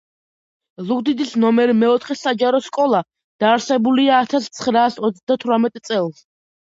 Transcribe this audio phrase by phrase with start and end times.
[0.91, 3.03] ზუგდიდის ნომერ მეოთხე საჯარო სკოლა
[3.45, 6.25] დაარსებულია ათას ცხრაას ოცდათვრამეტ წელს.